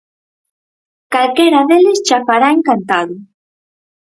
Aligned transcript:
calquera 1.13 1.61
deles 1.69 1.99
cha 2.07 2.17
fará 2.27 2.49
encantado. 2.57 3.15